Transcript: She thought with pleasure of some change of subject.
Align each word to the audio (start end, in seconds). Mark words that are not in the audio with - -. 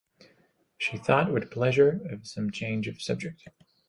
She 0.79 0.97
thought 0.97 1.31
with 1.31 1.51
pleasure 1.51 2.01
of 2.09 2.25
some 2.25 2.49
change 2.51 2.87
of 2.87 2.99
subject. 3.03 3.47